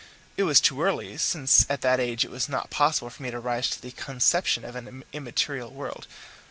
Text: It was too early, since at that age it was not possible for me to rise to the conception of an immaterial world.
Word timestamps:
It 0.35 0.45
was 0.45 0.59
too 0.59 0.81
early, 0.81 1.15
since 1.17 1.63
at 1.69 1.81
that 1.81 1.99
age 1.99 2.25
it 2.25 2.31
was 2.31 2.49
not 2.49 2.71
possible 2.71 3.11
for 3.11 3.21
me 3.21 3.29
to 3.29 3.39
rise 3.39 3.69
to 3.69 3.79
the 3.79 3.91
conception 3.91 4.65
of 4.65 4.75
an 4.75 5.03
immaterial 5.13 5.69
world. 5.71 6.07